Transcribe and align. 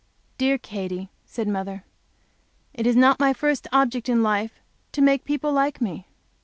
"Dear 0.39 0.57
Katy," 0.57 1.11
said 1.27 1.47
mother, 1.47 1.83
"it 2.73 2.87
is 2.87 2.95
not 2.95 3.19
my 3.19 3.33
first 3.33 3.67
object 3.71 4.09
in 4.09 4.23
life 4.23 4.59
to 4.93 4.99
make 5.03 5.25
people 5.25 5.51
like 5.53 5.79
me." 5.79 6.07